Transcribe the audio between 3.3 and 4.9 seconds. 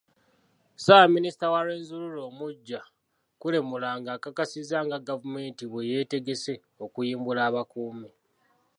Kule Muranga, akakasizza